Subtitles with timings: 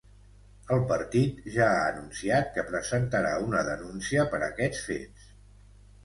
[0.75, 5.29] El partit ja ha anunciat que presentarà una denúncia per aquests fets.